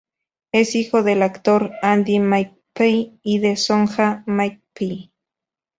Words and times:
Es 0.51 0.73
hijo 0.73 1.03
del 1.03 1.21
actor 1.21 1.73
Andy 1.83 2.17
McPhee 2.17 3.19
y 3.21 3.37
de 3.37 3.55
Sonja 3.55 4.23
McPhee. 4.25 5.11